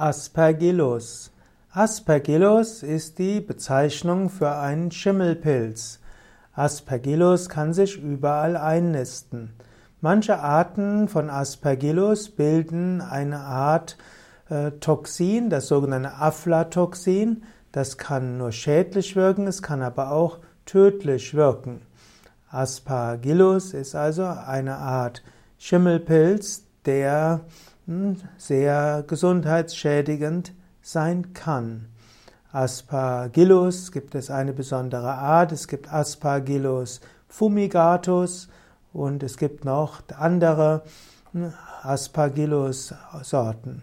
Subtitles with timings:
[0.00, 1.32] Aspergillus.
[1.72, 5.98] Aspergillus ist die Bezeichnung für einen Schimmelpilz.
[6.54, 9.54] Aspergillus kann sich überall einnisten.
[10.00, 13.96] Manche Arten von Aspergillus bilden eine Art
[14.48, 17.42] äh, Toxin, das sogenannte Aflatoxin.
[17.72, 21.82] Das kann nur schädlich wirken, es kann aber auch tödlich wirken.
[22.50, 25.24] Aspergillus ist also eine Art
[25.58, 27.40] Schimmelpilz, der
[28.36, 30.52] sehr gesundheitsschädigend
[30.82, 31.86] sein kann.
[32.52, 38.48] Aspergillus gibt es eine besondere Art, es gibt Aspergillus fumigatus
[38.92, 40.82] und es gibt noch andere
[41.82, 43.82] Aspergillus-Sorten.